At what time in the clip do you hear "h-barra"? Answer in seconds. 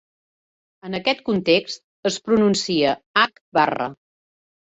3.27-3.93